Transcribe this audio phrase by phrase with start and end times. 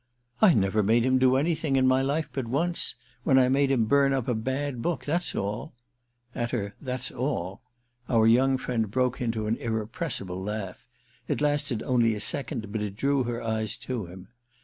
[0.41, 4.13] "I never made him do anything in my life but once—when I made him burn
[4.13, 5.05] up a bad book.
[5.05, 5.73] That's all!"
[6.33, 7.61] At her "That's all!"
[8.09, 10.87] our young friend broke into an irrepressible laugh;
[11.27, 14.29] it lasted only a second, but it drew her eyes to him.